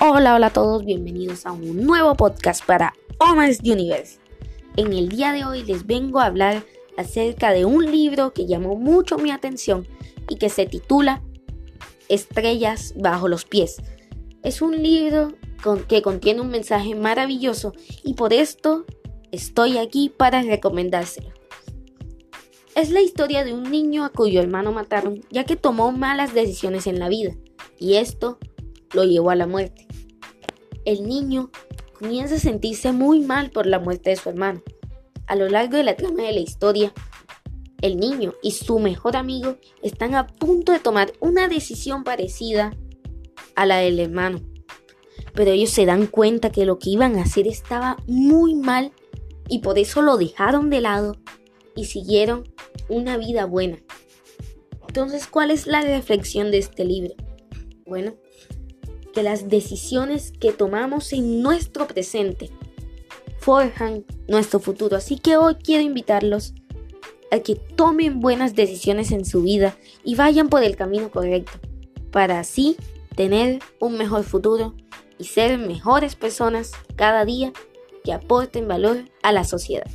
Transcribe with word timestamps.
Hola, 0.00 0.34
hola 0.34 0.46
a 0.46 0.52
todos, 0.52 0.84
bienvenidos 0.84 1.46
a 1.46 1.52
un 1.52 1.84
nuevo 1.84 2.16
podcast 2.16 2.64
para 2.64 2.94
Honest 3.18 3.60
Universe. 3.64 4.18
En 4.76 4.92
el 4.92 5.10
día 5.10 5.32
de 5.32 5.44
hoy 5.44 5.62
les 5.62 5.86
vengo 5.86 6.18
a 6.18 6.26
hablar 6.26 6.64
acerca 6.96 7.52
de 7.52 7.66
un 7.66 7.88
libro 7.90 8.32
que 8.32 8.46
llamó 8.46 8.74
mucho 8.74 9.18
mi 9.18 9.30
atención 9.30 9.86
y 10.28 10.36
que 10.36 10.48
se 10.48 10.66
titula 10.66 11.22
Estrellas 12.08 12.94
bajo 12.96 13.28
los 13.28 13.44
pies. 13.44 13.76
Es 14.42 14.60
un 14.60 14.82
libro 14.82 15.34
con, 15.62 15.84
que 15.84 16.02
contiene 16.02 16.40
un 16.40 16.48
mensaje 16.48 16.94
maravilloso 16.94 17.72
y 18.02 18.14
por 18.14 18.32
esto 18.32 18.84
estoy 19.30 19.78
aquí 19.78 20.08
para 20.08 20.42
recomendárselo. 20.42 21.30
Es 22.74 22.90
la 22.90 23.02
historia 23.02 23.44
de 23.44 23.52
un 23.52 23.70
niño 23.70 24.04
a 24.04 24.08
cuyo 24.08 24.40
hermano 24.40 24.72
mataron 24.72 25.20
ya 25.30 25.44
que 25.44 25.56
tomó 25.56 25.92
malas 25.92 26.34
decisiones 26.34 26.86
en 26.86 26.98
la 26.98 27.08
vida 27.08 27.36
y 27.78 27.94
esto 27.96 28.38
lo 28.92 29.04
llevó 29.04 29.30
a 29.30 29.36
la 29.36 29.46
muerte 29.46 29.86
el 30.84 31.06
niño 31.06 31.50
comienza 31.98 32.36
a 32.36 32.40
sentirse 32.40 32.92
muy 32.92 33.20
mal 33.20 33.50
por 33.50 33.66
la 33.66 33.78
muerte 33.78 34.10
de 34.10 34.16
su 34.16 34.28
hermano. 34.28 34.62
A 35.26 35.36
lo 35.36 35.48
largo 35.48 35.76
de 35.76 35.84
la 35.84 35.96
trama 35.96 36.24
de 36.24 36.32
la 36.32 36.40
historia, 36.40 36.92
el 37.80 37.98
niño 37.98 38.34
y 38.42 38.52
su 38.52 38.78
mejor 38.78 39.16
amigo 39.16 39.56
están 39.82 40.14
a 40.14 40.26
punto 40.26 40.72
de 40.72 40.80
tomar 40.80 41.12
una 41.20 41.48
decisión 41.48 42.04
parecida 42.04 42.76
a 43.54 43.66
la 43.66 43.78
del 43.78 44.00
hermano. 44.00 44.40
Pero 45.34 45.52
ellos 45.52 45.70
se 45.70 45.86
dan 45.86 46.06
cuenta 46.06 46.50
que 46.50 46.66
lo 46.66 46.78
que 46.78 46.90
iban 46.90 47.16
a 47.16 47.22
hacer 47.22 47.46
estaba 47.46 47.96
muy 48.06 48.54
mal 48.54 48.92
y 49.48 49.60
por 49.60 49.78
eso 49.78 50.02
lo 50.02 50.16
dejaron 50.16 50.70
de 50.70 50.80
lado 50.80 51.16
y 51.74 51.86
siguieron 51.86 52.52
una 52.88 53.16
vida 53.16 53.46
buena. 53.46 53.78
Entonces, 54.88 55.26
¿cuál 55.26 55.50
es 55.50 55.66
la 55.66 55.80
reflexión 55.80 56.50
de 56.50 56.58
este 56.58 56.84
libro? 56.84 57.14
Bueno, 57.86 58.14
que 59.12 59.22
las 59.22 59.48
decisiones 59.48 60.32
que 60.32 60.52
tomamos 60.52 61.12
en 61.12 61.42
nuestro 61.42 61.86
presente 61.86 62.50
forjan 63.38 64.04
nuestro 64.28 64.60
futuro. 64.60 64.96
Así 64.96 65.18
que 65.18 65.36
hoy 65.36 65.56
quiero 65.56 65.82
invitarlos 65.82 66.54
a 67.30 67.40
que 67.40 67.56
tomen 67.56 68.20
buenas 68.20 68.54
decisiones 68.54 69.10
en 69.10 69.24
su 69.24 69.42
vida 69.42 69.76
y 70.04 70.14
vayan 70.14 70.48
por 70.48 70.62
el 70.62 70.76
camino 70.76 71.10
correcto, 71.10 71.52
para 72.10 72.40
así 72.40 72.76
tener 73.16 73.60
un 73.80 73.96
mejor 73.96 74.22
futuro 74.24 74.74
y 75.18 75.24
ser 75.24 75.58
mejores 75.58 76.14
personas 76.14 76.72
cada 76.96 77.24
día 77.24 77.52
que 78.04 78.12
aporten 78.12 78.68
valor 78.68 79.04
a 79.22 79.32
la 79.32 79.44
sociedad. 79.44 79.90